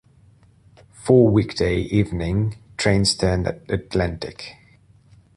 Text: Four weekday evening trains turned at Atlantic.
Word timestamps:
Four 0.93 1.27
weekday 1.29 1.81
evening 1.81 2.55
trains 2.75 3.13
turned 3.13 3.45
at 3.47 3.69
Atlantic. 3.69 4.55